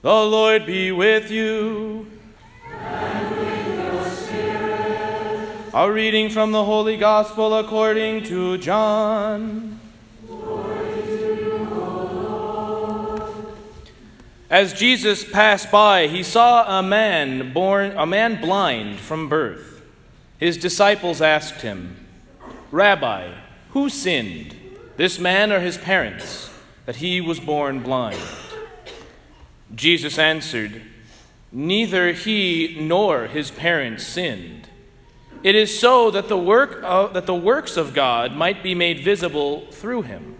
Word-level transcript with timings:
The 0.00 0.12
Lord 0.12 0.64
be 0.64 0.92
with 0.92 1.28
you. 1.28 2.06
And 2.70 3.30
with 3.36 3.78
your 3.80 4.04
spirit. 4.04 5.74
A 5.74 5.90
reading 5.90 6.30
from 6.30 6.52
the 6.52 6.64
Holy 6.64 6.96
Gospel 6.96 7.58
according 7.58 8.22
to 8.26 8.58
John. 8.58 9.80
As 14.48 14.72
Jesus 14.72 15.24
passed 15.24 15.72
by, 15.72 16.06
he 16.06 16.22
saw 16.22 16.78
a 16.78 16.82
man 16.82 17.52
born 17.52 17.92
a 17.96 18.06
man 18.06 18.40
blind 18.40 19.00
from 19.00 19.28
birth. 19.28 19.82
His 20.38 20.56
disciples 20.56 21.20
asked 21.20 21.62
him, 21.62 22.06
"Rabbi, 22.70 23.32
who 23.70 23.90
sinned, 23.90 24.54
this 24.96 25.18
man 25.18 25.50
or 25.50 25.58
his 25.58 25.76
parents, 25.76 26.50
that 26.86 26.96
he 26.96 27.20
was 27.20 27.40
born 27.40 27.80
blind?" 27.80 28.22
Jesus 29.74 30.18
answered, 30.18 30.82
Neither 31.50 32.12
he 32.12 32.76
nor 32.80 33.26
his 33.26 33.50
parents 33.50 34.06
sinned. 34.06 34.68
It 35.42 35.54
is 35.54 35.78
so 35.78 36.10
that 36.10 36.28
the, 36.28 36.36
work 36.36 36.80
of, 36.82 37.14
that 37.14 37.26
the 37.26 37.34
works 37.34 37.76
of 37.76 37.94
God 37.94 38.34
might 38.34 38.62
be 38.62 38.74
made 38.74 39.00
visible 39.00 39.66
through 39.70 40.02
him. 40.02 40.36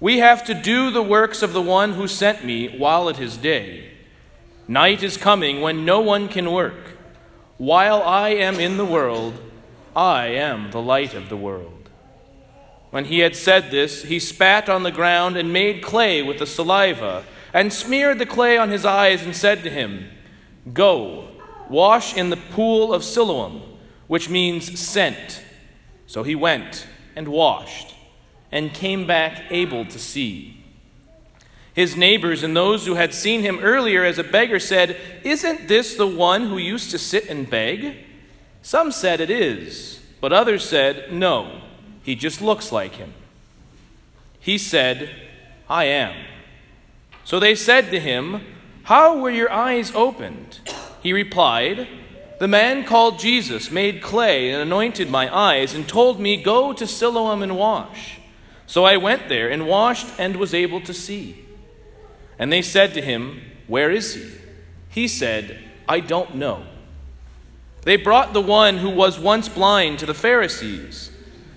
We 0.00 0.18
have 0.18 0.44
to 0.46 0.54
do 0.54 0.90
the 0.90 1.02
works 1.02 1.42
of 1.42 1.52
the 1.52 1.62
one 1.62 1.92
who 1.92 2.08
sent 2.08 2.44
me 2.44 2.76
while 2.76 3.08
it 3.08 3.20
is 3.20 3.36
day. 3.36 3.92
Night 4.66 5.02
is 5.02 5.16
coming 5.16 5.60
when 5.60 5.84
no 5.84 6.00
one 6.00 6.28
can 6.28 6.50
work. 6.50 6.96
While 7.58 8.02
I 8.02 8.30
am 8.30 8.58
in 8.58 8.76
the 8.76 8.84
world, 8.84 9.34
I 9.94 10.28
am 10.28 10.70
the 10.70 10.80
light 10.80 11.14
of 11.14 11.28
the 11.28 11.36
world. 11.36 11.90
When 12.90 13.04
he 13.04 13.20
had 13.20 13.36
said 13.36 13.70
this, 13.70 14.04
he 14.04 14.18
spat 14.18 14.68
on 14.68 14.82
the 14.82 14.90
ground 14.90 15.36
and 15.36 15.52
made 15.52 15.82
clay 15.82 16.22
with 16.22 16.38
the 16.38 16.46
saliva 16.46 17.24
and 17.52 17.72
smeared 17.72 18.18
the 18.18 18.26
clay 18.26 18.56
on 18.56 18.70
his 18.70 18.84
eyes 18.84 19.22
and 19.22 19.34
said 19.34 19.62
to 19.62 19.70
him, 19.70 20.10
Go, 20.72 21.28
wash 21.68 22.16
in 22.16 22.30
the 22.30 22.36
pool 22.36 22.92
of 22.92 23.04
Siloam, 23.04 23.62
which 24.06 24.28
means 24.28 24.78
sent. 24.78 25.42
So 26.06 26.22
he 26.22 26.34
went 26.34 26.86
and 27.16 27.28
washed 27.28 27.94
and 28.52 28.74
came 28.74 29.06
back 29.06 29.44
able 29.50 29.84
to 29.86 29.98
see. 29.98 30.64
His 31.72 31.96
neighbors 31.96 32.42
and 32.42 32.56
those 32.56 32.86
who 32.86 32.94
had 32.94 33.14
seen 33.14 33.42
him 33.42 33.60
earlier 33.60 34.04
as 34.04 34.18
a 34.18 34.24
beggar 34.24 34.58
said, 34.58 34.96
Isn't 35.22 35.68
this 35.68 35.94
the 35.94 36.06
one 36.06 36.46
who 36.46 36.58
used 36.58 36.90
to 36.90 36.98
sit 36.98 37.28
and 37.28 37.48
beg? 37.48 37.96
Some 38.62 38.92
said 38.92 39.20
it 39.20 39.30
is, 39.30 40.00
but 40.20 40.32
others 40.32 40.68
said, 40.68 41.12
No, 41.12 41.62
he 42.02 42.14
just 42.14 42.42
looks 42.42 42.72
like 42.72 42.96
him. 42.96 43.14
He 44.40 44.58
said, 44.58 45.14
I 45.68 45.84
am. 45.84 46.16
So 47.30 47.38
they 47.38 47.54
said 47.54 47.92
to 47.92 48.00
him, 48.00 48.40
How 48.82 49.16
were 49.16 49.30
your 49.30 49.52
eyes 49.52 49.94
opened? 49.94 50.58
He 51.00 51.12
replied, 51.12 51.86
The 52.40 52.48
man 52.48 52.84
called 52.84 53.20
Jesus 53.20 53.70
made 53.70 54.02
clay 54.02 54.50
and 54.50 54.60
anointed 54.60 55.08
my 55.08 55.32
eyes 55.32 55.72
and 55.72 55.88
told 55.88 56.18
me, 56.18 56.42
Go 56.42 56.72
to 56.72 56.88
Siloam 56.88 57.44
and 57.44 57.56
wash. 57.56 58.18
So 58.66 58.82
I 58.82 58.96
went 58.96 59.28
there 59.28 59.48
and 59.48 59.68
washed 59.68 60.08
and 60.18 60.34
was 60.34 60.52
able 60.52 60.80
to 60.80 60.92
see. 60.92 61.46
And 62.36 62.52
they 62.52 62.62
said 62.62 62.94
to 62.94 63.00
him, 63.00 63.42
Where 63.68 63.92
is 63.92 64.14
he? 64.14 64.28
He 64.88 65.06
said, 65.06 65.62
I 65.88 66.00
don't 66.00 66.34
know. 66.34 66.64
They 67.82 67.94
brought 67.94 68.32
the 68.32 68.40
one 68.40 68.78
who 68.78 68.90
was 68.90 69.20
once 69.20 69.48
blind 69.48 70.00
to 70.00 70.06
the 70.06 70.14
Pharisees. 70.14 71.12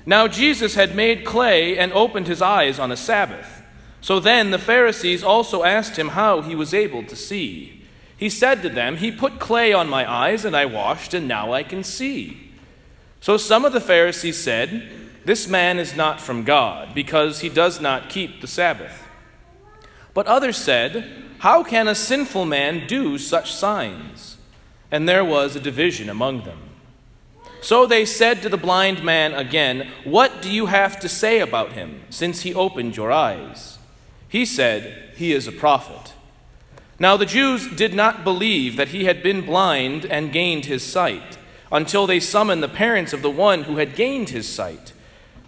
Now 0.06 0.28
Jesus 0.28 0.76
had 0.76 0.96
made 0.96 1.26
clay 1.26 1.80
and 1.80 1.92
opened 1.94 2.28
his 2.28 2.44
eyes 2.44 2.78
on 2.78 2.92
a 2.92 2.96
Sabbath. 2.96 3.63
So 4.04 4.20
then 4.20 4.52
the 4.52 4.60
Pharisees 4.60 5.24
also 5.24 5.64
asked 5.64 5.98
him 5.98 6.10
how 6.10 6.42
he 6.42 6.56
was 6.56 6.74
able 6.74 7.04
to 7.06 7.16
see. 7.16 7.86
He 8.18 8.30
said 8.30 8.62
to 8.62 8.68
them, 8.70 8.98
He 8.98 9.14
put 9.14 9.40
clay 9.40 9.72
on 9.72 9.88
my 9.88 10.10
eyes, 10.12 10.44
and 10.44 10.58
I 10.58 10.66
washed, 10.66 11.14
and 11.14 11.26
now 11.26 11.54
I 11.54 11.64
can 11.64 11.86
see. 11.86 12.52
So 13.22 13.38
some 13.38 13.64
of 13.64 13.72
the 13.72 13.80
Pharisees 13.80 14.44
said, 14.44 14.92
This 15.24 15.48
man 15.48 15.80
is 15.80 15.96
not 15.96 16.20
from 16.20 16.44
God, 16.44 16.94
because 16.94 17.40
he 17.40 17.48
does 17.48 17.80
not 17.80 18.10
keep 18.10 18.42
the 18.42 18.48
Sabbath. 18.48 19.08
But 20.14 20.28
others 20.28 20.58
said, 20.58 21.10
How 21.38 21.64
can 21.64 21.88
a 21.88 21.96
sinful 21.96 22.44
man 22.44 22.86
do 22.88 23.18
such 23.18 23.54
signs? 23.54 24.36
And 24.92 25.08
there 25.08 25.24
was 25.24 25.56
a 25.56 25.62
division 25.62 26.10
among 26.10 26.44
them. 26.44 26.60
So 27.62 27.86
they 27.86 28.04
said 28.04 28.42
to 28.42 28.50
the 28.50 28.58
blind 28.58 29.02
man 29.02 29.34
again, 29.34 29.90
What 30.04 30.42
do 30.42 30.52
you 30.52 30.66
have 30.66 31.00
to 31.00 31.08
say 31.08 31.40
about 31.40 31.72
him, 31.72 32.02
since 32.10 32.42
he 32.42 32.54
opened 32.54 32.98
your 32.98 33.10
eyes? 33.10 33.80
He 34.34 34.46
said, 34.46 35.12
He 35.16 35.32
is 35.32 35.48
a 35.48 35.52
prophet. 35.52 36.14
Now 36.98 37.18
the 37.18 37.26
Jews 37.28 37.70
did 37.70 37.94
not 37.94 38.24
believe 38.24 38.78
that 38.78 38.88
he 38.88 39.06
had 39.06 39.22
been 39.22 39.46
blind 39.46 40.08
and 40.08 40.34
gained 40.34 40.66
his 40.66 40.82
sight 40.82 41.38
until 41.72 42.08
they 42.08 42.20
summoned 42.20 42.64
the 42.64 42.68
parents 42.68 43.14
of 43.14 43.22
the 43.22 43.30
one 43.30 43.66
who 43.66 43.78
had 43.78 43.96
gained 43.96 44.30
his 44.30 44.50
sight. 44.50 44.92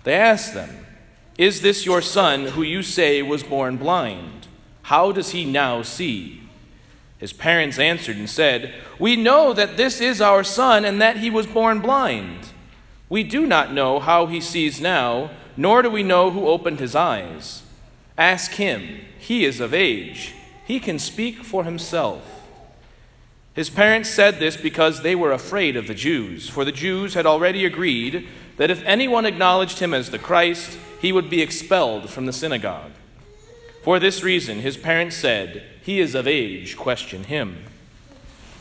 They 0.03 0.13
asked 0.13 0.53
them, 0.53 0.85
Is 1.35 1.61
this 1.61 1.83
your 1.83 1.99
son 1.99 2.45
who 2.49 2.61
you 2.61 2.83
say 2.83 3.23
was 3.23 3.41
born 3.41 3.77
blind? 3.77 4.45
How 4.83 5.11
does 5.11 5.31
he 5.31 5.45
now 5.45 5.81
see? 5.81 6.43
His 7.17 7.33
parents 7.33 7.79
answered 7.79 8.17
and 8.17 8.29
said, 8.29 8.71
We 8.99 9.15
know 9.15 9.51
that 9.51 9.77
this 9.77 9.99
is 9.99 10.21
our 10.21 10.43
son 10.43 10.85
and 10.85 11.01
that 11.01 11.17
he 11.17 11.31
was 11.31 11.47
born 11.47 11.79
blind. 11.79 12.49
We 13.09 13.23
do 13.23 13.47
not 13.47 13.73
know 13.73 13.99
how 13.99 14.27
he 14.27 14.39
sees 14.39 14.79
now, 14.79 15.31
nor 15.57 15.81
do 15.81 15.89
we 15.89 16.03
know 16.03 16.29
who 16.29 16.45
opened 16.45 16.79
his 16.79 16.93
eyes. 16.93 17.63
Ask 18.17 18.51
him. 18.53 19.01
He 19.19 19.45
is 19.45 19.59
of 19.59 19.73
age. 19.73 20.33
He 20.65 20.79
can 20.79 20.99
speak 20.99 21.43
for 21.43 21.63
himself. 21.63 22.47
His 23.53 23.69
parents 23.69 24.09
said 24.09 24.39
this 24.39 24.57
because 24.57 25.01
they 25.01 25.15
were 25.15 25.31
afraid 25.31 25.77
of 25.77 25.87
the 25.87 25.93
Jews, 25.93 26.49
for 26.49 26.65
the 26.65 26.71
Jews 26.71 27.13
had 27.13 27.25
already 27.25 27.65
agreed 27.65 28.27
that 28.57 28.69
if 28.69 28.83
anyone 28.83 29.25
acknowledged 29.25 29.79
him 29.79 29.93
as 29.93 30.11
the 30.11 30.19
Christ, 30.19 30.77
he 31.01 31.11
would 31.11 31.29
be 31.29 31.41
expelled 31.41 32.09
from 32.09 32.25
the 32.25 32.33
synagogue. 32.33 32.91
For 33.83 33.99
this 33.99 34.23
reason, 34.23 34.59
his 34.59 34.77
parents 34.77 35.15
said, 35.15 35.63
He 35.83 35.99
is 35.99 36.15
of 36.15 36.27
age, 36.27 36.75
question 36.75 37.25
him. 37.25 37.65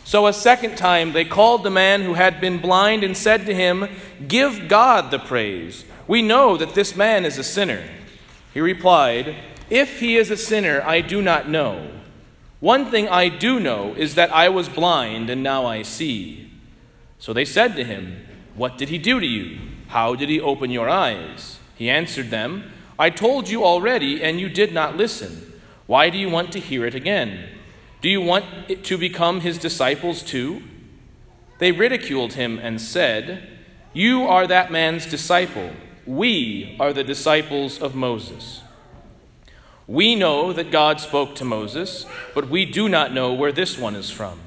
So 0.04 0.26
a 0.26 0.32
second 0.32 0.76
time 0.76 1.12
they 1.12 1.24
called 1.24 1.62
the 1.62 1.70
man 1.70 2.02
who 2.02 2.14
had 2.14 2.40
been 2.40 2.58
blind 2.58 3.02
and 3.02 3.16
said 3.16 3.46
to 3.46 3.54
him, 3.54 3.88
Give 4.28 4.68
God 4.68 5.10
the 5.10 5.18
praise. 5.18 5.84
We 6.06 6.20
know 6.20 6.56
that 6.58 6.74
this 6.74 6.94
man 6.94 7.24
is 7.24 7.38
a 7.38 7.44
sinner. 7.44 7.82
He 8.54 8.60
replied, 8.60 9.34
If 9.68 9.98
he 9.98 10.16
is 10.16 10.30
a 10.30 10.36
sinner, 10.36 10.80
I 10.86 11.00
do 11.00 11.20
not 11.20 11.48
know. 11.48 11.90
One 12.60 12.88
thing 12.88 13.08
I 13.08 13.28
do 13.28 13.58
know 13.58 13.94
is 13.94 14.14
that 14.14 14.32
I 14.32 14.48
was 14.48 14.68
blind 14.68 15.28
and 15.28 15.42
now 15.42 15.66
I 15.66 15.82
see. 15.82 16.52
So 17.18 17.32
they 17.32 17.44
said 17.44 17.74
to 17.74 17.84
him, 17.84 18.24
What 18.54 18.78
did 18.78 18.90
he 18.90 18.96
do 18.96 19.18
to 19.18 19.26
you? 19.26 19.58
How 19.88 20.14
did 20.14 20.28
he 20.28 20.40
open 20.40 20.70
your 20.70 20.88
eyes? 20.88 21.58
He 21.74 21.90
answered 21.90 22.30
them, 22.30 22.70
I 22.96 23.10
told 23.10 23.48
you 23.48 23.64
already, 23.64 24.22
and 24.22 24.38
you 24.38 24.48
did 24.48 24.72
not 24.72 24.96
listen. 24.96 25.52
Why 25.86 26.08
do 26.08 26.16
you 26.16 26.30
want 26.30 26.52
to 26.52 26.60
hear 26.60 26.86
it 26.86 26.94
again? 26.94 27.48
Do 28.00 28.08
you 28.08 28.20
want 28.20 28.44
it 28.68 28.84
to 28.84 28.96
become 28.96 29.40
his 29.40 29.58
disciples 29.58 30.22
too? 30.22 30.62
They 31.58 31.72
ridiculed 31.72 32.34
him 32.34 32.60
and 32.60 32.80
said, 32.80 33.48
You 33.92 34.22
are 34.22 34.46
that 34.46 34.70
man's 34.70 35.06
disciple. 35.06 35.72
We 36.06 36.76
are 36.78 36.92
the 36.92 37.04
disciples 37.04 37.80
of 37.80 37.94
Moses. 37.94 38.60
We 39.86 40.14
know 40.14 40.52
that 40.52 40.70
God 40.70 41.00
spoke 41.00 41.34
to 41.36 41.44
Moses, 41.44 42.06
but 42.34 42.48
we 42.48 42.64
do 42.64 42.88
not 42.88 43.12
know 43.12 43.32
where 43.32 43.52
this 43.52 43.78
one 43.78 43.94
is 43.94 44.10
from. 44.10 44.40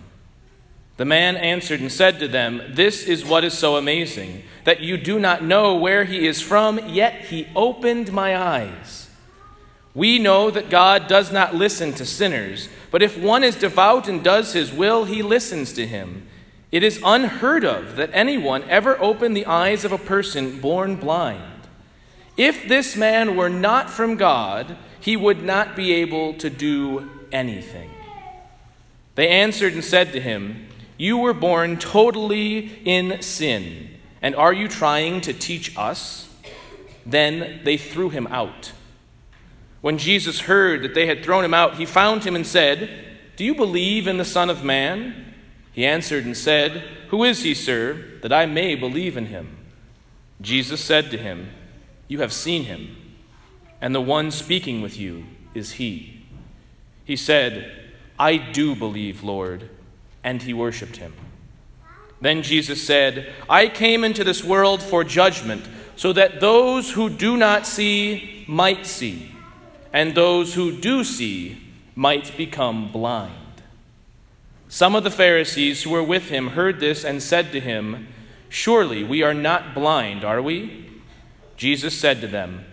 The 0.98 1.06
man 1.06 1.38
answered 1.38 1.80
and 1.80 1.92
said 1.92 2.20
to 2.20 2.28
them, 2.28 2.62
This 2.70 3.04
is 3.04 3.24
what 3.24 3.44
is 3.44 3.56
so 3.56 3.76
amazing, 3.78 4.44
that 4.64 4.82
you 4.82 4.98
do 4.98 5.20
not 5.20 5.44
know 5.44 5.76
where 5.76 6.06
he 6.06 6.28
is 6.28 6.42
from, 6.42 6.80
yet 6.90 7.26
he 7.26 7.48
opened 7.56 8.12
my 8.12 8.36
eyes. 8.36 9.10
We 9.94 10.20
know 10.20 10.52
that 10.52 10.70
God 10.70 11.08
does 11.08 11.32
not 11.32 11.56
listen 11.56 11.94
to 11.94 12.06
sinners, 12.06 12.70
but 12.92 13.04
if 13.04 13.18
one 13.18 13.44
is 13.44 13.56
devout 13.56 14.08
and 14.08 14.24
does 14.24 14.54
his 14.54 14.72
will, 14.72 15.06
he 15.06 15.22
listens 15.22 15.74
to 15.74 15.86
him. 15.86 16.28
It 16.72 16.84
is 16.84 17.00
unheard 17.04 17.64
of 17.64 17.96
that 17.96 18.10
anyone 18.14 18.64
ever 18.70 19.00
opened 19.02 19.38
the 19.38 19.46
eyes 19.46 19.86
of 19.86 19.92
a 19.92 19.98
person 19.98 20.60
born 20.60 20.98
blind. 20.98 21.62
If 22.36 22.68
this 22.68 22.96
man 22.96 23.36
were 23.36 23.50
not 23.50 23.90
from 23.90 24.16
God, 24.16 24.78
he 25.00 25.16
would 25.16 25.44
not 25.44 25.76
be 25.76 25.94
able 25.94 26.34
to 26.36 26.50
do 26.50 27.10
anything. 27.32 27.90
They 29.16 29.30
answered 29.30 29.74
and 29.74 29.84
said 29.84 30.12
to 30.12 30.22
him, 30.22 30.68
You 30.98 31.18
were 31.18 31.34
born 31.34 31.78
totally 31.78 32.80
in 32.86 33.22
sin, 33.22 33.90
and 34.22 34.36
are 34.36 34.54
you 34.54 34.68
trying 34.68 35.22
to 35.22 35.34
teach 35.34 35.76
us? 35.78 36.30
Then 37.06 37.62
they 37.64 37.78
threw 37.78 38.10
him 38.10 38.28
out. 38.28 38.74
When 39.82 39.98
Jesus 39.98 40.42
heard 40.42 40.84
that 40.84 40.94
they 40.94 41.08
had 41.08 41.24
thrown 41.24 41.46
him 41.46 41.54
out, 41.54 41.76
he 41.76 41.86
found 41.86 42.26
him 42.26 42.36
and 42.36 42.46
said, 42.46 42.90
Do 43.38 43.46
you 43.46 43.56
believe 43.56 44.06
in 44.06 44.18
the 44.18 44.26
Son 44.26 44.50
of 44.50 44.64
Man? 44.64 45.27
He 45.78 45.86
answered 45.86 46.26
and 46.26 46.36
said, 46.36 46.86
Who 47.10 47.24
is 47.24 47.44
he, 47.44 47.54
sir, 47.54 48.04
that 48.24 48.34
I 48.34 48.48
may 48.48 48.74
believe 48.74 49.16
in 49.16 49.28
him? 49.28 49.58
Jesus 50.42 50.84
said 50.84 51.12
to 51.12 51.20
him, 51.20 51.52
You 52.08 52.20
have 52.22 52.34
seen 52.34 52.64
him, 52.64 52.98
and 53.80 53.94
the 53.94 54.02
one 54.02 54.32
speaking 54.32 54.82
with 54.82 54.98
you 54.98 55.26
is 55.54 55.74
he. 55.74 56.26
He 57.06 57.16
said, 57.16 57.92
I 58.18 58.38
do 58.38 58.76
believe, 58.76 59.22
Lord. 59.22 59.70
And 60.24 60.42
he 60.42 60.52
worshiped 60.52 60.98
him. 60.98 61.14
Then 62.20 62.42
Jesus 62.42 62.82
said, 62.82 63.32
I 63.48 63.68
came 63.68 64.04
into 64.04 64.24
this 64.24 64.44
world 64.44 64.82
for 64.82 65.04
judgment, 65.04 65.70
so 65.96 66.12
that 66.12 66.40
those 66.40 66.94
who 66.94 67.08
do 67.08 67.38
not 67.38 67.68
see 67.68 68.46
might 68.48 68.88
see, 68.88 69.32
and 69.94 70.16
those 70.16 70.56
who 70.56 70.72
do 70.72 71.04
see 71.04 71.62
might 71.94 72.36
become 72.36 72.92
blind. 72.92 73.47
Some 74.70 74.96
of 74.96 75.04
the 75.04 75.12
Pharisees 75.12 75.84
who 75.84 75.92
were 75.92 76.04
with 76.04 76.30
him 76.30 76.50
heard 76.50 76.80
this 76.80 77.06
and 77.06 77.24
said 77.24 77.52
to 77.54 77.60
him, 77.60 78.08
Surely 78.50 79.04
we 79.04 79.24
are 79.24 79.34
not 79.34 79.74
blind, 79.74 80.24
are 80.24 80.42
we? 80.42 80.90
Jesus 81.56 81.98
said 81.98 82.22
to 82.22 82.28
them, 82.28 82.66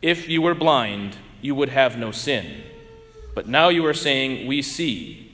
If 0.00 0.28
you 0.28 0.42
were 0.42 0.54
blind, 0.54 1.16
you 1.40 1.54
would 1.54 1.68
have 1.68 1.98
no 1.98 2.10
sin. 2.10 2.62
But 3.34 3.48
now 3.48 3.68
you 3.68 3.84
are 3.86 3.94
saying, 3.94 4.46
We 4.46 4.62
see, 4.62 5.32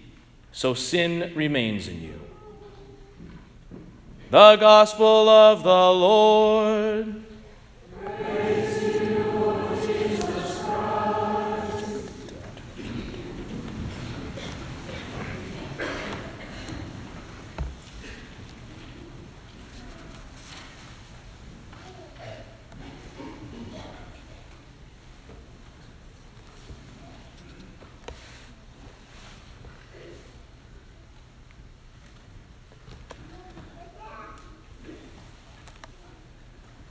so 0.52 0.74
sin 0.74 1.32
remains 1.34 1.86
in 1.86 2.02
you. 2.02 2.20
The 4.30 4.56
Gospel 4.56 5.28
of 5.28 5.62
the 5.62 5.70
Lord. 5.70 7.24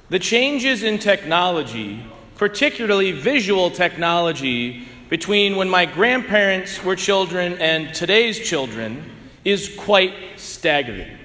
The 0.09 0.17
changes 0.17 0.81
in 0.81 0.97
technology, 0.97 2.03
particularly 2.35 3.11
visual 3.11 3.69
technology, 3.69 4.87
between 5.07 5.55
when 5.55 5.69
my 5.69 5.85
grandparents 5.85 6.83
were 6.83 6.95
children 6.95 7.53
and 7.59 7.93
today's 7.93 8.39
children 8.39 9.03
is 9.45 9.75
quite 9.77 10.13
staggering. 10.37 11.15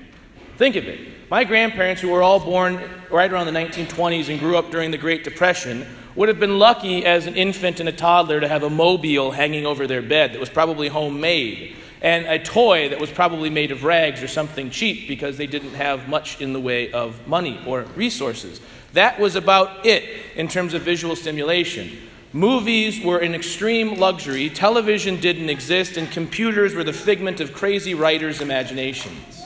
Think 0.59 0.77
of 0.77 0.85
it. 0.87 1.01
My 1.31 1.45
grandparents, 1.45 2.03
who 2.03 2.11
were 2.11 2.23
all 2.23 2.41
born 2.41 2.79
right 3.11 3.33
around 3.33 3.47
the 3.47 3.53
1920s 3.53 4.29
and 4.29 4.39
grew 4.39 4.59
up 4.59 4.71
during 4.71 4.91
the 4.91 4.99
Great 4.99 5.25
Depression, 5.25 5.87
would 6.15 6.29
have 6.29 6.39
been 6.39 6.59
lucky 6.59 7.07
as 7.07 7.27
an 7.27 7.37
infant 7.37 7.81
and 7.81 7.89
a 7.89 7.93
toddler 7.93 8.39
to 8.39 8.49
have 8.49 8.63
a 8.63 8.71
mobile 8.71 9.31
hanging 9.31 9.65
over 9.65 9.87
their 9.87 10.03
bed 10.03 10.35
that 10.35 10.41
was 10.41 10.51
probably 10.51 10.89
homemade 10.89 11.75
and 12.05 12.27
a 12.27 12.39
toy 12.39 12.91
that 12.91 13.01
was 13.01 13.11
probably 13.11 13.49
made 13.49 13.73
of 13.73 13.83
rags 13.83 14.23
or 14.23 14.29
something 14.29 14.69
cheap 14.69 15.09
because 15.09 15.39
they 15.39 15.47
didn't 15.47 15.73
have 15.73 16.06
much 16.06 16.39
in 16.39 16.53
the 16.53 16.61
way 16.61 16.93
of 16.93 17.27
money 17.27 17.59
or 17.67 17.85
resources. 17.97 18.61
That 18.93 19.19
was 19.19 19.37
about 19.37 19.87
it 19.87 20.05
in 20.37 20.47
terms 20.47 20.75
of 20.75 20.83
visual 20.83 21.17
stimulation. 21.17 21.91
Movies 22.35 23.03
were 23.03 23.21
an 23.21 23.35
extreme 23.35 23.99
luxury, 23.99 24.51
television 24.51 25.19
didn't 25.19 25.49
exist, 25.49 25.97
and 25.97 26.11
computers 26.11 26.75
were 26.75 26.85
the 26.85 26.93
figment 26.93 27.41
of 27.41 27.55
crazy 27.55 27.95
writers' 27.95 28.43
imaginations. 28.43 29.43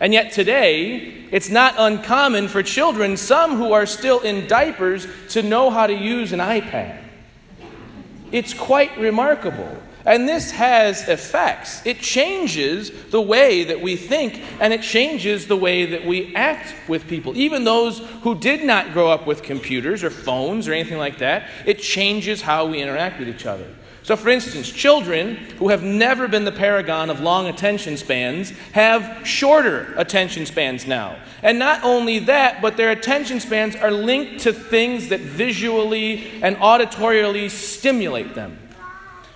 And 0.00 0.12
yet 0.12 0.32
today, 0.32 1.28
it's 1.30 1.48
not 1.48 1.74
uncommon 1.78 2.48
for 2.48 2.64
children, 2.64 3.16
some 3.16 3.56
who 3.56 3.72
are 3.72 3.86
still 3.86 4.18
in 4.18 4.48
diapers, 4.48 5.06
to 5.28 5.44
know 5.44 5.70
how 5.70 5.86
to 5.86 5.94
use 5.94 6.32
an 6.32 6.40
iPad. 6.40 7.04
It's 8.32 8.52
quite 8.52 8.98
remarkable. 8.98 9.80
And 10.06 10.28
this 10.28 10.50
has 10.52 11.08
effects. 11.08 11.84
It 11.84 12.00
changes 12.00 12.90
the 13.10 13.20
way 13.20 13.64
that 13.64 13.80
we 13.80 13.96
think, 13.96 14.42
and 14.60 14.72
it 14.72 14.82
changes 14.82 15.46
the 15.46 15.56
way 15.56 15.86
that 15.86 16.06
we 16.06 16.34
act 16.34 16.74
with 16.88 17.06
people. 17.06 17.36
Even 17.36 17.64
those 17.64 17.98
who 18.22 18.34
did 18.34 18.64
not 18.64 18.92
grow 18.92 19.10
up 19.10 19.26
with 19.26 19.42
computers 19.42 20.02
or 20.02 20.10
phones 20.10 20.68
or 20.68 20.72
anything 20.72 20.98
like 20.98 21.18
that, 21.18 21.48
it 21.66 21.80
changes 21.80 22.40
how 22.40 22.66
we 22.66 22.80
interact 22.80 23.18
with 23.18 23.28
each 23.28 23.46
other. 23.46 23.66
So, 24.02 24.16
for 24.16 24.30
instance, 24.30 24.70
children 24.70 25.36
who 25.58 25.68
have 25.68 25.82
never 25.82 26.26
been 26.26 26.44
the 26.44 26.52
paragon 26.52 27.10
of 27.10 27.20
long 27.20 27.46
attention 27.46 27.98
spans 27.98 28.50
have 28.72 29.26
shorter 29.26 29.92
attention 29.96 30.46
spans 30.46 30.86
now. 30.86 31.18
And 31.42 31.58
not 31.58 31.84
only 31.84 32.18
that, 32.20 32.62
but 32.62 32.76
their 32.78 32.90
attention 32.90 33.40
spans 33.40 33.76
are 33.76 33.90
linked 33.90 34.40
to 34.40 34.52
things 34.52 35.10
that 35.10 35.20
visually 35.20 36.40
and 36.42 36.56
auditorially 36.56 37.50
stimulate 37.50 38.34
them. 38.34 38.58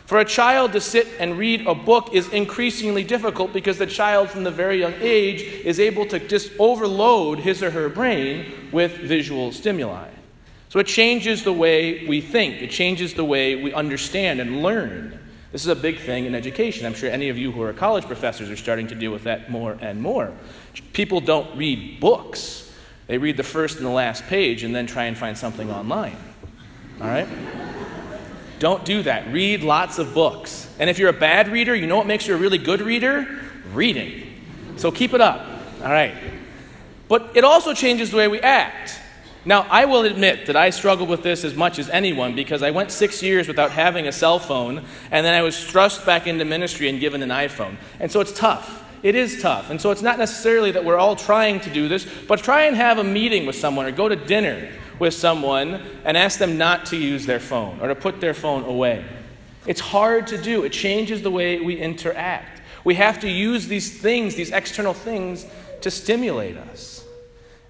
For 0.07 0.19
a 0.19 0.25
child 0.25 0.73
to 0.73 0.81
sit 0.81 1.09
and 1.19 1.39
read 1.39 1.67
a 1.67 1.75
book 1.75 2.13
is 2.13 2.29
increasingly 2.29 3.05
difficult 3.05 3.55
because 3.55 3.79
the 3.79 3.87
child 3.87 4.29
from 4.29 4.45
the 4.45 4.51
very 4.51 4.79
young 4.79 4.95
age 5.01 5.43
is 5.43 5.81
able 5.81 6.05
to 6.07 6.19
just 6.19 6.53
overload 6.59 7.39
his 7.39 7.63
or 7.63 7.71
her 7.71 7.89
brain 7.89 8.69
with 8.71 8.99
visual 8.99 9.51
stimuli. 9.51 10.09
So 10.69 10.79
it 10.79 10.87
changes 10.87 11.43
the 11.43 11.53
way 11.53 12.07
we 12.07 12.21
think, 12.21 12.61
it 12.61 12.71
changes 12.71 13.15
the 13.15 13.25
way 13.25 13.55
we 13.55 13.73
understand 13.73 14.41
and 14.41 14.63
learn. 14.63 15.19
This 15.53 15.63
is 15.63 15.69
a 15.69 15.77
big 15.77 16.01
thing 16.01 16.27
in 16.27 16.35
education. 16.35 16.85
I'm 16.85 16.95
sure 16.95 17.09
any 17.09 17.29
of 17.29 17.39
you 17.39 17.53
who 17.53 17.63
are 17.63 17.73
college 17.73 18.05
professors 18.05 18.51
are 18.51 18.57
starting 18.57 18.89
to 18.89 18.95
deal 18.95 19.13
with 19.13 19.23
that 19.23 19.51
more 19.51 19.79
and 19.81 20.03
more. 20.03 20.33
People 20.93 21.21
don't 21.21 21.57
read 21.57 22.01
books, 22.01 22.73
they 23.07 23.17
read 23.17 23.37
the 23.37 23.43
first 23.43 23.79
and 23.79 23.87
the 23.87 23.91
last 23.91 24.27
page 24.27 24.65
and 24.65 24.75
then 24.75 24.87
try 24.87 25.05
and 25.05 25.17
find 25.17 25.39
something 25.39 25.71
online. 25.71 26.17
All 27.01 27.07
right? 27.07 27.29
Don't 28.65 28.87
do 28.87 29.03
that. 29.03 29.31
Read 29.31 29.63
lots 29.63 29.99
of 29.99 30.15
books. 30.15 30.75
And 30.79 30.89
if 30.89 30.99
you're 30.99 31.11
a 31.11 31.13
bad 31.13 31.49
reader, 31.49 31.75
you 31.75 31.87
know 31.87 31.99
what 31.99 32.07
makes 32.07 32.27
you 32.27 32.35
a 32.35 32.39
really 32.39 32.57
good 32.57 32.81
reader? 32.81 33.43
Reading. 33.75 34.43
So 34.79 34.91
keep 34.91 35.13
it 35.13 35.21
up. 35.21 35.47
All 35.83 35.91
right. 35.91 36.15
But 37.07 37.33
it 37.35 37.45
also 37.45 37.75
changes 37.75 38.11
the 38.11 38.17
way 38.17 38.27
we 38.27 38.41
act. 38.41 38.99
Now, 39.45 39.67
I 39.69 39.85
will 39.85 40.07
admit 40.07 40.47
that 40.47 40.57
I 40.57 40.71
struggled 40.71 41.11
with 41.11 41.23
this 41.23 41.45
as 41.45 41.55
much 41.55 41.79
as 41.79 41.91
anyone 41.91 42.35
because 42.35 42.63
I 42.63 42.71
went 42.71 42.91
six 42.91 43.23
years 43.23 43.49
without 43.49 43.71
having 43.71 44.09
a 44.09 44.13
cell 44.13 44.39
phone, 44.39 44.87
and 45.11 45.27
then 45.27 45.35
I 45.35 45.43
was 45.43 45.63
thrust 45.63 46.07
back 46.07 46.27
into 46.27 46.47
ministry 46.47 46.89
and 46.89 46.99
given 46.99 47.23
an 47.23 47.29
iPhone. 47.29 47.77
And 48.01 48.11
so 48.11 48.21
it's 48.21 48.33
tough. 48.33 48.83
It 49.03 49.15
is 49.15 49.43
tough. 49.43 49.69
And 49.69 49.79
so 49.79 49.91
it's 49.91 50.01
not 50.01 50.19
necessarily 50.19 50.71
that 50.71 50.87
we're 50.87 50.97
all 50.97 51.17
trying 51.17 51.61
to 51.61 51.71
do 51.71 51.87
this, 51.87 52.07
but 52.27 52.43
try 52.43 52.63
and 52.63 52.77
have 52.77 52.97
a 52.97 53.05
meeting 53.05 53.45
with 53.45 53.57
someone 53.57 53.85
or 53.85 53.93
go 53.93 54.09
to 54.09 54.17
dinner 54.17 54.71
with 54.99 55.15
someone 55.15 55.83
and 56.05 56.17
ask 56.17 56.39
them 56.39 56.59
not 56.59 56.87
to 56.87 56.97
use 56.97 57.27
their 57.27 57.41
phone 57.41 57.81
or 57.81 57.89
to 57.89 57.95
put 57.95 58.21
their 58.21 58.35
phone 58.35 58.65
away. 58.65 59.05
It's 59.67 59.81
hard 59.81 60.27
to 60.29 60.39
do, 60.39 60.65
it 60.65 60.73
changes 60.73 61.23
the 61.23 61.31
way 61.31 61.61
we 61.61 61.77
interact. 61.77 62.61
We 62.85 62.97
have 62.97 63.21
to 63.21 63.31
use 63.31 63.67
these 63.67 63.99
things, 63.99 64.35
these 64.35 64.51
external 64.51 64.93
things, 64.93 65.47
to 65.81 65.91
stimulate 65.91 66.57
us. 66.57 67.05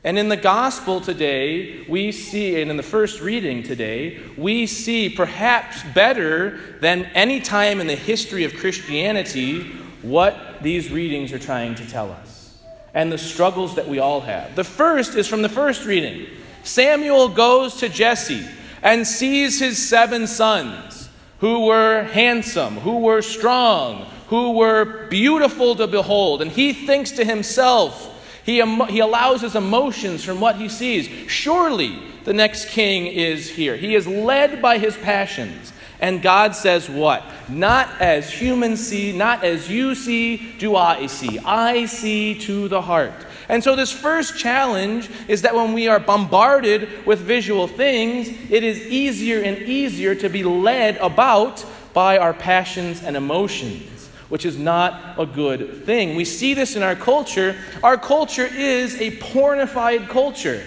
And 0.02 0.18
in 0.18 0.28
the 0.28 0.36
gospel 0.36 1.00
today, 1.00 1.86
we 1.88 2.12
see, 2.12 2.60
and 2.60 2.70
in 2.70 2.76
the 2.76 2.82
first 2.82 3.22
reading 3.22 3.62
today, 3.62 4.20
we 4.36 4.66
see 4.66 5.08
perhaps 5.08 5.82
better 5.94 6.58
than 6.80 7.04
any 7.14 7.40
time 7.40 7.80
in 7.80 7.86
the 7.86 7.94
history 7.94 8.44
of 8.44 8.54
Christianity 8.54 9.62
what 10.02 10.62
these 10.62 10.90
readings 10.90 11.32
are 11.32 11.38
trying 11.38 11.74
to 11.76 11.88
tell 11.88 12.10
us 12.12 12.60
and 12.92 13.10
the 13.10 13.18
struggles 13.18 13.74
that 13.74 13.88
we 13.88 13.98
all 13.98 14.20
have. 14.20 14.54
The 14.54 14.64
first 14.64 15.14
is 15.14 15.26
from 15.26 15.42
the 15.42 15.48
first 15.48 15.84
reading. 15.86 16.26
Samuel 16.64 17.28
goes 17.28 17.76
to 17.76 17.88
Jesse 17.88 18.46
and 18.82 19.06
sees 19.06 19.60
his 19.60 19.88
seven 19.88 20.26
sons 20.26 21.08
who 21.38 21.66
were 21.66 22.04
handsome, 22.04 22.76
who 22.76 23.00
were 23.00 23.22
strong, 23.22 24.06
who 24.28 24.52
were 24.52 25.06
beautiful 25.08 25.76
to 25.76 25.86
behold. 25.86 26.42
And 26.42 26.50
he 26.50 26.72
thinks 26.72 27.12
to 27.12 27.24
himself, 27.24 28.10
he, 28.44 28.62
he 28.86 28.98
allows 29.00 29.42
his 29.42 29.54
emotions 29.54 30.24
from 30.24 30.40
what 30.40 30.56
he 30.56 30.68
sees. 30.68 31.06
Surely 31.30 31.98
the 32.24 32.32
next 32.32 32.70
king 32.70 33.06
is 33.06 33.50
here. 33.50 33.76
He 33.76 33.94
is 33.94 34.06
led 34.06 34.60
by 34.60 34.78
his 34.78 34.96
passions. 34.96 35.72
And 36.00 36.20
God 36.20 36.54
says, 36.54 36.88
What? 36.88 37.22
Not 37.48 38.00
as 38.00 38.30
humans 38.30 38.86
see, 38.86 39.16
not 39.16 39.44
as 39.44 39.70
you 39.70 39.94
see, 39.94 40.54
do 40.58 40.76
I 40.76 41.06
see. 41.06 41.38
I 41.38 41.86
see 41.86 42.38
to 42.40 42.68
the 42.68 42.82
heart. 42.82 43.14
And 43.48 43.62
so, 43.62 43.76
this 43.76 43.92
first 43.92 44.38
challenge 44.38 45.10
is 45.28 45.42
that 45.42 45.54
when 45.54 45.72
we 45.72 45.88
are 45.88 46.00
bombarded 46.00 47.06
with 47.06 47.20
visual 47.20 47.66
things, 47.66 48.28
it 48.50 48.64
is 48.64 48.80
easier 48.86 49.42
and 49.42 49.58
easier 49.58 50.14
to 50.14 50.28
be 50.28 50.42
led 50.42 50.96
about 50.96 51.64
by 51.92 52.18
our 52.18 52.32
passions 52.32 53.02
and 53.02 53.16
emotions, 53.16 54.08
which 54.28 54.46
is 54.46 54.58
not 54.58 55.18
a 55.18 55.26
good 55.26 55.84
thing. 55.84 56.16
We 56.16 56.24
see 56.24 56.54
this 56.54 56.74
in 56.74 56.82
our 56.82 56.96
culture. 56.96 57.56
Our 57.82 57.98
culture 57.98 58.46
is 58.46 59.00
a 59.00 59.16
pornified 59.18 60.08
culture. 60.08 60.64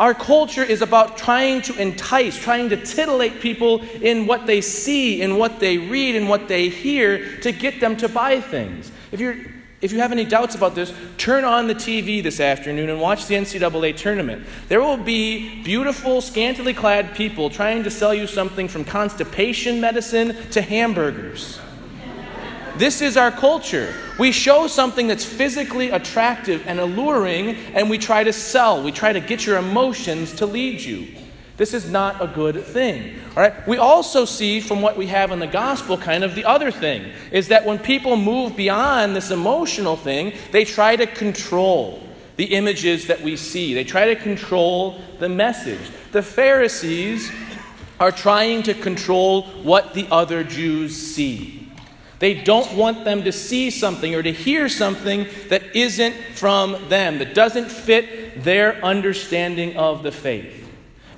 Our 0.00 0.14
culture 0.14 0.64
is 0.64 0.82
about 0.82 1.16
trying 1.16 1.62
to 1.62 1.80
entice, 1.80 2.36
trying 2.36 2.70
to 2.70 2.76
titillate 2.84 3.40
people 3.40 3.82
in 3.82 4.26
what 4.26 4.46
they 4.46 4.60
see, 4.60 5.22
in 5.22 5.36
what 5.36 5.60
they 5.60 5.78
read, 5.78 6.16
in 6.16 6.26
what 6.26 6.48
they 6.48 6.70
hear 6.70 7.36
to 7.42 7.52
get 7.52 7.78
them 7.78 7.96
to 7.98 8.08
buy 8.08 8.40
things. 8.40 8.90
If 9.12 9.20
you're 9.20 9.36
if 9.82 9.90
you 9.90 9.98
have 9.98 10.12
any 10.12 10.24
doubts 10.24 10.54
about 10.54 10.76
this, 10.76 10.94
turn 11.18 11.44
on 11.44 11.66
the 11.66 11.74
TV 11.74 12.22
this 12.22 12.38
afternoon 12.38 12.88
and 12.88 13.00
watch 13.00 13.26
the 13.26 13.34
NCAA 13.34 13.96
tournament. 13.96 14.46
There 14.68 14.80
will 14.80 14.96
be 14.96 15.62
beautiful, 15.64 16.20
scantily 16.20 16.72
clad 16.72 17.16
people 17.16 17.50
trying 17.50 17.82
to 17.82 17.90
sell 17.90 18.14
you 18.14 18.28
something 18.28 18.68
from 18.68 18.84
constipation 18.84 19.80
medicine 19.80 20.36
to 20.52 20.62
hamburgers. 20.62 21.58
This 22.76 23.02
is 23.02 23.16
our 23.16 23.32
culture. 23.32 23.92
We 24.20 24.30
show 24.30 24.68
something 24.68 25.08
that's 25.08 25.24
physically 25.24 25.90
attractive 25.90 26.62
and 26.66 26.78
alluring, 26.78 27.56
and 27.74 27.90
we 27.90 27.98
try 27.98 28.22
to 28.22 28.32
sell. 28.32 28.82
We 28.84 28.92
try 28.92 29.12
to 29.12 29.20
get 29.20 29.44
your 29.44 29.58
emotions 29.58 30.32
to 30.36 30.46
lead 30.46 30.80
you. 30.80 31.08
This 31.62 31.74
is 31.74 31.88
not 31.88 32.20
a 32.20 32.26
good 32.26 32.64
thing. 32.64 33.20
All 33.36 33.42
right? 33.44 33.68
We 33.68 33.78
also 33.78 34.24
see 34.24 34.58
from 34.58 34.82
what 34.82 34.96
we 34.96 35.06
have 35.06 35.30
in 35.30 35.38
the 35.38 35.46
gospel 35.46 35.96
kind 35.96 36.24
of 36.24 36.34
the 36.34 36.44
other 36.44 36.72
thing 36.72 37.12
is 37.30 37.46
that 37.48 37.64
when 37.64 37.78
people 37.78 38.16
move 38.16 38.56
beyond 38.56 39.14
this 39.14 39.30
emotional 39.30 39.96
thing, 39.96 40.32
they 40.50 40.64
try 40.64 40.96
to 40.96 41.06
control 41.06 42.02
the 42.34 42.46
images 42.46 43.06
that 43.06 43.20
we 43.20 43.36
see. 43.36 43.74
They 43.74 43.84
try 43.84 44.06
to 44.06 44.16
control 44.16 45.00
the 45.20 45.28
message. 45.28 45.78
The 46.10 46.20
Pharisees 46.20 47.30
are 48.00 48.10
trying 48.10 48.64
to 48.64 48.74
control 48.74 49.42
what 49.62 49.94
the 49.94 50.08
other 50.10 50.42
Jews 50.42 50.96
see. 50.96 51.70
They 52.18 52.34
don't 52.42 52.74
want 52.74 53.04
them 53.04 53.22
to 53.22 53.30
see 53.30 53.70
something 53.70 54.16
or 54.16 54.22
to 54.24 54.32
hear 54.32 54.68
something 54.68 55.28
that 55.48 55.76
isn't 55.76 56.16
from 56.34 56.88
them, 56.88 57.18
that 57.18 57.36
doesn't 57.36 57.70
fit 57.70 58.42
their 58.42 58.84
understanding 58.84 59.76
of 59.76 60.02
the 60.02 60.10
faith. 60.10 60.61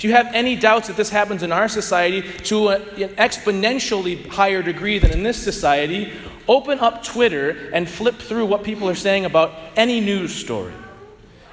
If 0.05 0.09
you 0.09 0.17
have 0.17 0.35
any 0.35 0.55
doubts 0.55 0.89
that 0.89 0.99
this 0.99 1.09
happens 1.09 1.43
in 1.43 1.51
our 1.51 1.67
society 1.67 2.21
to 2.41 2.69
a, 2.69 2.77
an 2.77 3.09
exponentially 3.17 4.27
higher 4.27 4.63
degree 4.63 4.99
than 4.99 5.13
in 5.13 5.23
this 5.23 5.43
society, 5.43 6.13
open 6.47 6.79
up 6.81 7.03
Twitter 7.03 7.71
and 7.73 7.89
flip 7.89 8.17
through 8.17 8.45
what 8.45 8.65
people 8.65 8.87
are 8.87 8.95
saying 8.95 9.25
about 9.25 9.55
any 9.77 10.03
news 10.03 10.35
story. 10.35 10.75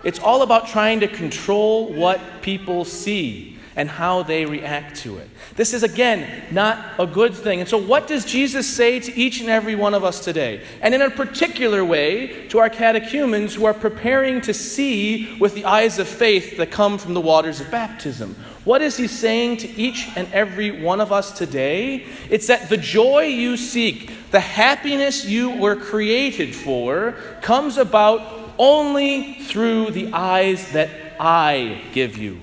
It's 0.04 0.20
all 0.20 0.42
about 0.42 0.68
trying 0.68 1.00
to 1.00 1.08
control 1.08 1.94
what 1.94 2.20
people 2.42 2.84
see 2.84 3.51
and 3.76 3.90
how 3.90 4.24
they 4.24 4.46
react 4.46 4.98
to 4.98 5.18
it. 5.18 5.30
This 5.56 5.74
is, 5.74 5.84
again, 5.84 6.46
not 6.52 7.00
a 7.00 7.08
good 7.08 7.34
thing. 7.34 7.60
And 7.60 7.70
so, 7.70 7.78
what 7.78 8.08
does 8.08 8.26
Jesus 8.26 8.68
say 8.68 9.00
to 9.00 9.16
each 9.16 9.42
and 9.42 9.50
every 9.50 9.76
one 9.76 9.94
of 9.94 10.04
us 10.04 10.24
today? 10.24 10.62
And 10.82 10.94
in 10.94 11.02
a 11.02 11.10
particular 11.10 11.84
way, 11.84 12.48
to 12.50 12.60
our 12.60 12.70
catechumens 12.70 13.56
who 13.56 13.66
are 13.66 13.74
preparing 13.74 14.42
to 14.42 14.54
see 14.54 15.38
with 15.40 15.56
the 15.56 15.66
eyes 15.66 16.00
of 16.00 16.08
faith 16.08 16.58
that 16.58 16.72
come 16.72 16.98
from 16.98 17.14
the 17.14 17.22
waters 17.22 17.62
of 17.62 17.72
baptism. 17.72 18.36
What 18.64 18.82
is 18.82 18.98
he 18.98 19.08
saying 19.08 19.58
to 19.58 19.70
each 19.70 20.08
and 20.16 20.32
every 20.34 20.70
one 20.70 21.02
of 21.02 21.12
us 21.12 21.32
today? 21.32 22.06
It's 22.30 22.48
that 22.48 22.70
the 22.70 22.78
joy 22.78 23.24
you 23.24 23.58
seek, 23.58 24.12
the 24.32 24.40
happiness 24.40 25.26
you 25.26 25.58
were 25.58 25.76
created 25.76 26.54
for, 26.54 27.14
comes 27.42 27.78
about 27.78 28.54
only 28.60 29.34
through 29.34 29.92
the 29.92 30.14
eyes 30.14 30.72
that 30.74 30.90
I 31.20 31.82
give 31.94 32.18
you. 32.18 32.40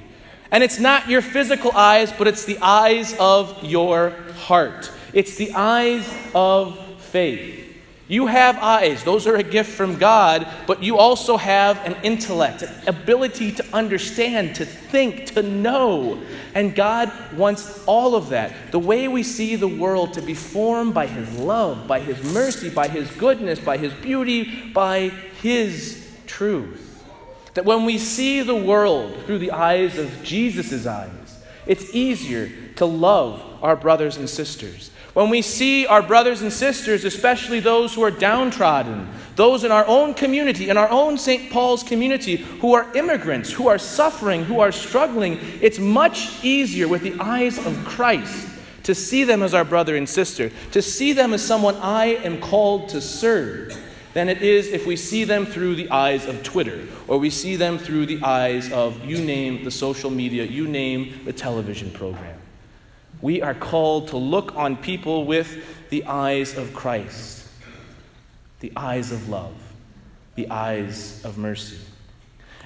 And 0.50 0.64
it's 0.64 0.78
not 0.78 1.08
your 1.08 1.22
physical 1.22 1.72
eyes, 1.72 2.12
but 2.12 2.26
it's 2.26 2.44
the 2.44 2.58
eyes 2.58 3.14
of 3.18 3.62
your 3.62 4.10
heart. 4.36 4.90
It's 5.12 5.36
the 5.36 5.52
eyes 5.52 6.08
of 6.34 6.78
faith. 7.00 7.66
You 8.08 8.26
have 8.26 8.56
eyes, 8.56 9.04
those 9.04 9.26
are 9.26 9.36
a 9.36 9.42
gift 9.42 9.70
from 9.70 9.98
God, 9.98 10.48
but 10.66 10.82
you 10.82 10.96
also 10.96 11.36
have 11.36 11.84
an 11.84 11.94
intellect, 12.02 12.62
an 12.62 12.88
ability 12.88 13.52
to 13.52 13.64
understand, 13.74 14.54
to 14.56 14.64
think, 14.64 15.26
to 15.34 15.42
know. 15.42 16.18
And 16.54 16.74
God 16.74 17.12
wants 17.36 17.84
all 17.84 18.14
of 18.14 18.30
that. 18.30 18.54
The 18.72 18.78
way 18.78 19.08
we 19.08 19.22
see 19.22 19.56
the 19.56 19.68
world 19.68 20.14
to 20.14 20.22
be 20.22 20.32
formed 20.32 20.94
by 20.94 21.06
His 21.06 21.30
love, 21.38 21.86
by 21.86 22.00
His 22.00 22.22
mercy, 22.32 22.70
by 22.70 22.88
His 22.88 23.10
goodness, 23.10 23.60
by 23.60 23.76
His 23.76 23.92
beauty, 23.92 24.72
by 24.72 25.10
His 25.42 26.08
truth. 26.26 26.87
That 27.54 27.64
when 27.64 27.84
we 27.84 27.98
see 27.98 28.42
the 28.42 28.54
world 28.54 29.16
through 29.24 29.38
the 29.38 29.52
eyes 29.52 29.98
of 29.98 30.22
Jesus' 30.22 30.86
eyes, 30.86 31.44
it's 31.66 31.94
easier 31.94 32.50
to 32.76 32.86
love 32.86 33.42
our 33.62 33.76
brothers 33.76 34.16
and 34.16 34.28
sisters. 34.28 34.90
When 35.14 35.30
we 35.30 35.42
see 35.42 35.86
our 35.86 36.02
brothers 36.02 36.42
and 36.42 36.52
sisters, 36.52 37.04
especially 37.04 37.60
those 37.60 37.94
who 37.94 38.02
are 38.04 38.10
downtrodden, 38.10 39.08
those 39.36 39.64
in 39.64 39.72
our 39.72 39.86
own 39.86 40.14
community, 40.14 40.68
in 40.68 40.76
our 40.76 40.88
own 40.88 41.18
St. 41.18 41.50
Paul's 41.50 41.82
community, 41.82 42.36
who 42.36 42.74
are 42.74 42.94
immigrants, 42.96 43.50
who 43.50 43.68
are 43.68 43.78
suffering, 43.78 44.44
who 44.44 44.60
are 44.60 44.70
struggling, 44.70 45.38
it's 45.60 45.78
much 45.78 46.44
easier 46.44 46.86
with 46.86 47.02
the 47.02 47.18
eyes 47.18 47.58
of 47.66 47.84
Christ 47.84 48.48
to 48.84 48.94
see 48.94 49.24
them 49.24 49.42
as 49.42 49.54
our 49.54 49.64
brother 49.64 49.96
and 49.96 50.08
sister, 50.08 50.50
to 50.72 50.80
see 50.80 51.12
them 51.12 51.34
as 51.34 51.44
someone 51.44 51.76
I 51.76 52.06
am 52.06 52.40
called 52.40 52.90
to 52.90 53.00
serve 53.00 53.76
than 54.14 54.28
it 54.28 54.42
is 54.42 54.68
if 54.68 54.86
we 54.86 54.96
see 54.96 55.24
them 55.24 55.46
through 55.46 55.74
the 55.74 55.90
eyes 55.90 56.26
of 56.26 56.42
Twitter 56.42 56.86
or 57.06 57.18
we 57.18 57.30
see 57.30 57.56
them 57.56 57.78
through 57.78 58.06
the 58.06 58.22
eyes 58.22 58.72
of, 58.72 59.04
you 59.04 59.18
name 59.18 59.64
the 59.64 59.70
social 59.70 60.10
media, 60.10 60.44
you 60.44 60.66
name 60.66 61.20
the 61.24 61.32
television 61.32 61.90
program. 61.90 62.38
We 63.20 63.42
are 63.42 63.54
called 63.54 64.08
to 64.08 64.16
look 64.16 64.56
on 64.56 64.76
people 64.76 65.24
with 65.24 65.88
the 65.90 66.04
eyes 66.04 66.56
of 66.56 66.72
Christ, 66.72 67.46
the 68.60 68.72
eyes 68.76 69.12
of 69.12 69.28
love, 69.28 69.54
the 70.36 70.48
eyes 70.50 71.24
of 71.24 71.36
mercy. 71.36 71.78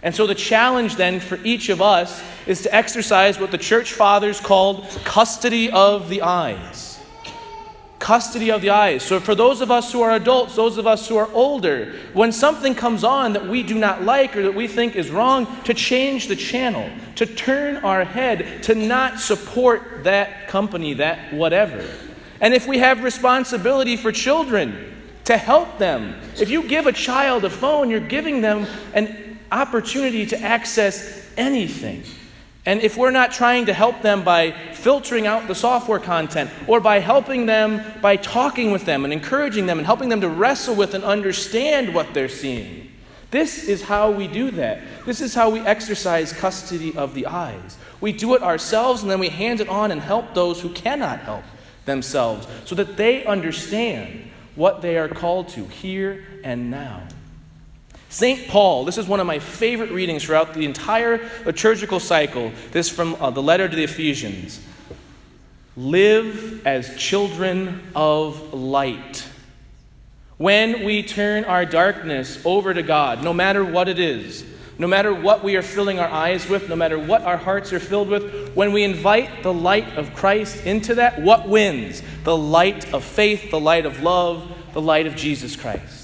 And 0.03 0.15
so 0.15 0.27
the 0.27 0.35
challenge 0.35 0.97
then 0.97 1.21
for 1.21 1.39
each 1.45 1.69
of 1.69 1.81
us 1.81 2.23
is 2.47 2.63
to 2.63 2.75
exercise 2.75 3.39
what 3.39 3.51
the 3.51 3.59
church 3.59 3.93
fathers 3.93 4.41
called 4.41 4.85
custody 5.05 5.71
of 5.71 6.09
the 6.09 6.23
eyes 6.23 6.92
custody 8.03 8.51
of 8.51 8.61
the 8.61 8.71
eyes. 8.71 9.05
So, 9.05 9.21
for 9.21 9.37
those 9.37 9.61
of 9.61 9.71
us 9.71 9.93
who 9.93 10.03
are 10.03 10.11
adults, 10.11 10.57
those 10.57 10.77
of 10.77 10.89
us 10.89 11.09
who 11.09 11.17
are 11.17 11.31
older, 11.33 11.95
when 12.13 12.33
something 12.33 12.75
comes 12.75 13.05
on 13.05 13.33
that 13.35 13.47
we 13.47 13.63
do 13.63 13.79
not 13.79 14.03
like 14.03 14.37
or 14.37 14.43
that 14.43 14.55
we 14.55 14.67
think 14.67 14.97
is 14.97 15.09
wrong, 15.09 15.47
to 15.63 15.73
change 15.73 16.27
the 16.27 16.35
channel, 16.35 16.91
to 17.15 17.27
turn 17.27 17.77
our 17.77 18.05
head, 18.05 18.65
to 18.65 18.75
not 18.75 19.21
support 19.21 20.03
that 20.03 20.49
company, 20.49 20.95
that 20.95 21.33
whatever. 21.33 21.89
And 22.41 22.53
if 22.53 22.67
we 22.67 22.79
have 22.79 23.05
responsibility 23.05 23.97
for 23.97 24.11
children, 24.11 24.93
to 25.25 25.37
help 25.37 25.79
them. 25.79 26.17
If 26.41 26.51
you 26.51 26.67
give 26.67 26.89
a 26.89 26.93
child 26.93 27.45
a 27.45 27.51
phone, 27.51 27.89
you're 27.89 28.01
giving 28.01 28.41
them 28.41 28.67
an 28.95 29.39
opportunity 29.53 30.27
to 30.27 30.41
access 30.41 31.31
anything. 31.37 32.03
And 32.65 32.81
if 32.81 32.97
we're 32.97 33.11
not 33.11 33.33
trying 33.33 33.67
to 33.67 33.73
help 33.73 34.03
them 34.03 34.23
by 34.23 34.53
filtering 34.73 35.27
out 35.27 35.49
the 35.49 35.55
software 35.55 35.99
content 35.99 36.51
or 36.69 36.79
by 36.79 37.01
helping 37.01 37.47
them 37.47 37.83
by 38.01 38.17
talking 38.17 38.71
with 38.71 38.85
them 38.85 39.05
and 39.05 39.13
encouraging 39.13 39.67
them 39.67 39.79
and 39.79 39.87
helping 39.87 40.09
them 40.09 40.21
to 40.21 40.29
wrestle 40.29 40.77
with 40.77 40.95
and 40.95 41.03
understand 41.03 41.93
what 41.93 42.15
they're 42.15 42.29
seeing, 42.29 42.93
this 43.33 43.65
is 43.65 43.83
how 43.83 44.11
we 44.11 44.29
do 44.29 44.53
that. 44.53 44.81
This 45.05 45.21
is 45.21 45.35
how 45.35 45.51
we 45.51 45.61
exercise 45.61 46.33
custody 46.33 46.95
of 46.97 47.15
the 47.15 47.27
eyes. 47.27 47.79
We 48.01 48.13
do 48.13 48.35
it 48.35 48.43
ourselves 48.43 49.03
and 49.03 49.11
then 49.11 49.19
we 49.19 49.29
hand 49.29 49.61
it 49.61 49.69
on 49.69 49.91
and 49.91 50.01
help 50.01 50.35
those 50.35 50.61
who 50.61 50.69
cannot 50.71 51.21
help 51.21 51.45
themselves 51.85 52.47
so 52.65 52.77
that 52.77 52.97
they 52.97 53.25
understand 53.25 54.31
what 54.55 54.83
they 54.83 54.99
are 54.99 55.09
called 55.09 55.49
to 55.49 55.65
here 55.67 56.25
and 56.45 56.71
now. 56.71 57.03
St. 58.13 58.47
Paul, 58.47 58.85
this 58.85 58.99
is 58.99 59.09
one 59.09 59.21
of 59.21 59.27
my 59.27 59.39
favorite 59.39 59.91
readings 59.91 60.25
throughout 60.25 60.53
the 60.53 60.67
entire 60.67 61.31
liturgical 61.47 61.99
cycle. 61.99 62.53
This 62.71 62.91
from 62.91 63.15
uh, 63.15 63.31
the 63.31 63.43
letter 63.43 63.67
to 63.67 63.75
the 63.75 63.85
Ephesians. 63.85 64.61
Live 65.79 66.67
as 66.67 66.95
children 66.99 67.83
of 67.97 68.53
light. 68.53 69.27
When 70.37 70.85
we 70.85 71.03
turn 71.03 71.45
our 71.45 71.65
darkness 71.65 72.39
over 72.45 72.75
to 72.75 72.83
God, 72.83 73.25
no 73.25 73.33
matter 73.33 73.65
what 73.65 73.89
it 73.89 73.99
is, 73.99 74.45
no 74.77 74.87
matter 74.87 75.15
what 75.15 75.43
we 75.43 75.57
are 75.57 75.63
filling 75.63 75.99
our 75.99 76.09
eyes 76.09 76.47
with, 76.47 76.69
no 76.69 76.77
matter 76.77 76.99
what 76.99 77.23
our 77.23 77.39
hearts 77.39 77.73
are 77.73 77.81
filled 77.81 78.09
with, 78.09 78.55
when 78.55 78.73
we 78.73 78.85
invite 78.85 79.43
the 79.43 79.55
light 79.55 79.97
of 79.97 80.13
Christ 80.15 80.67
into 80.67 80.97
that, 80.97 81.23
what 81.23 81.49
wins? 81.49 82.03
The 82.25 82.37
light 82.37 82.93
of 82.93 83.05
faith, 83.05 83.51
the 83.51 83.61
light 83.61 83.87
of 83.87 84.03
love, 84.03 84.55
the 84.75 84.83
light 84.83 85.07
of 85.07 85.17
Jesus 85.17 85.57
Christ. 85.57 86.02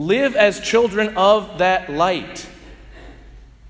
Live 0.00 0.34
as 0.34 0.60
children 0.60 1.14
of 1.18 1.58
that 1.58 1.90
light. 1.90 2.48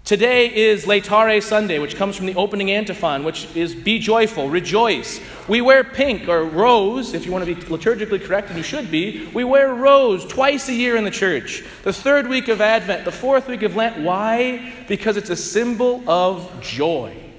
Today 0.05 0.55
is 0.55 0.85
Laetare 0.85 1.43
Sunday, 1.43 1.81
which 1.81 1.97
comes 1.97 2.17
from 2.17 2.27
the 2.27 2.37
opening 2.37 2.71
antiphon, 2.71 3.25
which 3.25 3.49
is 3.57 3.75
be 3.75 3.99
joyful, 3.99 4.49
rejoice. 4.49 5.21
We 5.49 5.61
wear 5.61 5.83
pink 5.83 6.29
or 6.29 6.45
rose, 6.45 7.15
if 7.15 7.27
you 7.27 7.33
want 7.33 7.45
to 7.45 7.53
be 7.53 7.61
liturgically 7.63 8.25
correct, 8.25 8.47
and 8.47 8.57
you 8.57 8.63
should 8.63 8.93
be. 8.93 9.27
We 9.35 9.43
wear 9.43 9.75
rose 9.75 10.25
twice 10.25 10.69
a 10.69 10.73
year 10.73 10.95
in 10.95 11.03
the 11.03 11.11
church. 11.11 11.65
The 11.83 11.93
third 11.93 12.29
week 12.29 12.47
of 12.47 12.61
Advent, 12.61 13.05
the 13.05 13.11
fourth 13.11 13.49
week 13.49 13.63
of 13.63 13.75
Lent. 13.75 13.99
Why? 14.01 14.73
Because 14.87 15.17
it's 15.17 15.31
a 15.31 15.37
symbol 15.37 16.09
of 16.09 16.49
joy. 16.61 17.30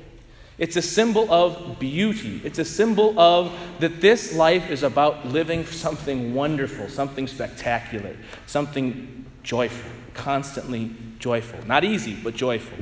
It's 0.57 0.75
a 0.75 0.81
symbol 0.81 1.31
of 1.33 1.79
beauty. 1.79 2.41
It's 2.43 2.59
a 2.59 2.65
symbol 2.65 3.19
of 3.19 3.51
that 3.79 4.01
this 4.01 4.35
life 4.35 4.69
is 4.69 4.83
about 4.83 5.25
living 5.27 5.65
something 5.65 6.33
wonderful, 6.33 6.87
something 6.89 7.27
spectacular, 7.27 8.15
something 8.45 9.25
joyful, 9.43 9.91
constantly 10.13 10.91
joyful. 11.19 11.65
Not 11.65 11.83
easy, 11.83 12.15
but 12.15 12.35
joyful. 12.35 12.77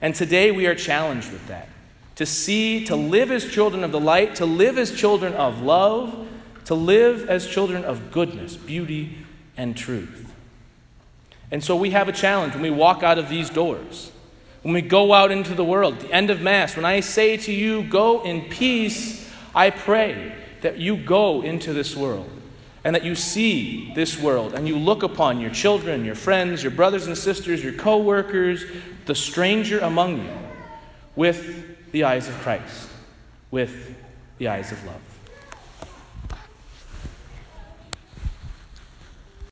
And 0.00 0.14
today 0.14 0.50
we 0.50 0.66
are 0.66 0.74
challenged 0.74 1.32
with 1.32 1.46
that. 1.48 1.68
To 2.16 2.26
see, 2.26 2.84
to 2.86 2.96
live 2.96 3.30
as 3.30 3.48
children 3.50 3.84
of 3.84 3.92
the 3.92 4.00
light, 4.00 4.34
to 4.36 4.46
live 4.46 4.78
as 4.78 4.92
children 4.92 5.34
of 5.34 5.60
love, 5.62 6.26
to 6.64 6.74
live 6.74 7.28
as 7.28 7.46
children 7.46 7.84
of 7.84 8.10
goodness, 8.10 8.56
beauty, 8.56 9.18
and 9.56 9.76
truth. 9.76 10.32
And 11.50 11.62
so 11.62 11.76
we 11.76 11.90
have 11.90 12.08
a 12.08 12.12
challenge 12.12 12.54
when 12.54 12.62
we 12.62 12.70
walk 12.70 13.02
out 13.02 13.18
of 13.18 13.28
these 13.28 13.50
doors, 13.50 14.12
when 14.68 14.74
we 14.74 14.82
go 14.82 15.14
out 15.14 15.30
into 15.30 15.54
the 15.54 15.64
world, 15.64 15.98
the 15.98 16.12
end 16.12 16.28
of 16.28 16.42
Mass, 16.42 16.76
when 16.76 16.84
I 16.84 17.00
say 17.00 17.38
to 17.38 17.50
you, 17.50 17.84
go 17.84 18.22
in 18.22 18.50
peace, 18.50 19.26
I 19.54 19.70
pray 19.70 20.34
that 20.60 20.76
you 20.76 20.94
go 20.94 21.40
into 21.40 21.72
this 21.72 21.96
world 21.96 22.28
and 22.84 22.94
that 22.94 23.02
you 23.02 23.14
see 23.14 23.94
this 23.94 24.20
world 24.20 24.52
and 24.52 24.68
you 24.68 24.76
look 24.76 25.02
upon 25.02 25.40
your 25.40 25.48
children, 25.48 26.04
your 26.04 26.14
friends, 26.14 26.62
your 26.62 26.70
brothers 26.70 27.06
and 27.06 27.16
sisters, 27.16 27.64
your 27.64 27.72
co 27.72 27.96
workers, 27.96 28.62
the 29.06 29.14
stranger 29.14 29.78
among 29.78 30.18
you 30.18 30.38
with 31.16 31.90
the 31.92 32.04
eyes 32.04 32.28
of 32.28 32.34
Christ, 32.34 32.90
with 33.50 33.96
the 34.36 34.48
eyes 34.48 34.70
of 34.70 34.84
love. 34.84 35.07